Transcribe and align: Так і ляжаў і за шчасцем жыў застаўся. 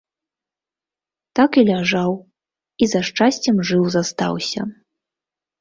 Так 1.39 1.51
і 1.61 1.65
ляжаў 1.69 2.11
і 2.85 2.89
за 2.95 3.03
шчасцем 3.11 3.55
жыў 3.71 3.83
застаўся. 3.97 4.61